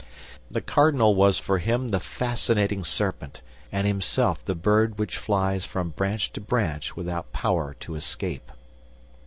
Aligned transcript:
The 0.49 0.61
cardinal 0.61 1.13
was 1.13 1.37
for 1.37 1.59
him 1.59 1.89
the 1.89 1.99
fascinating 1.99 2.83
serpent, 2.83 3.41
and 3.71 3.85
himself 3.85 4.43
the 4.43 4.55
bird 4.55 4.97
which 4.97 5.15
flies 5.15 5.63
from 5.63 5.89
branch 5.89 6.33
to 6.33 6.41
branch 6.41 6.95
without 6.95 7.31
power 7.31 7.75
to 7.81 7.93
escape. 7.93 8.49